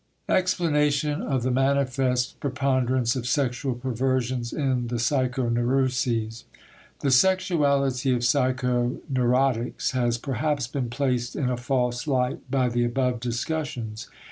[0.29, 6.45] EXPLANATION OF THE MANIFEST PREPONDERANCE OF SEXUAL PERVERSIONS IN THE PSYCHONEUROSES
[7.01, 13.19] The sexuality of psychoneurotics has perhaps been placed in a false light by the above
[13.19, 14.09] discussions.